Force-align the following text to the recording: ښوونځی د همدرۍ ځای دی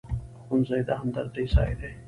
ښوونځی 0.43 0.81
د 0.87 0.89
همدرۍ 0.99 1.45
ځای 1.53 1.71
دی 1.79 1.91